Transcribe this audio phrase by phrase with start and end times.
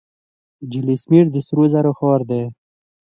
[0.71, 2.43] جیسلمیر د سرو زرو ښار دی.